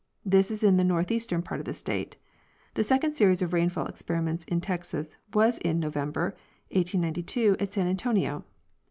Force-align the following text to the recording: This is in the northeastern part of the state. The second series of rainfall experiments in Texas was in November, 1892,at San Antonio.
This 0.25 0.49
is 0.49 0.63
in 0.63 0.77
the 0.77 0.83
northeastern 0.83 1.43
part 1.43 1.61
of 1.61 1.65
the 1.65 1.75
state. 1.75 2.17
The 2.73 2.83
second 2.83 3.13
series 3.13 3.43
of 3.43 3.53
rainfall 3.53 3.85
experiments 3.85 4.43
in 4.45 4.59
Texas 4.59 5.17
was 5.31 5.59
in 5.59 5.79
November, 5.79 6.35
1892,at 6.71 7.71
San 7.71 7.85
Antonio. 7.85 8.43